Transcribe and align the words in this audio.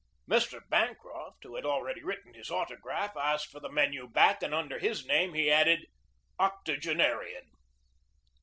Mr. 0.27 0.67
Bancroft, 0.67 1.43
who 1.43 1.55
had 1.57 1.63
already 1.63 2.01
written 2.03 2.33
his 2.33 2.49
auto 2.49 2.75
graph, 2.75 3.15
asked 3.15 3.51
for 3.51 3.59
the 3.59 3.69
menu 3.69 4.07
back 4.07 4.41
and 4.41 4.51
under 4.51 4.79
his 4.79 5.05
name 5.05 5.35
he 5.35 5.51
added, 5.51 5.85
"Octogenarian." 6.39 7.45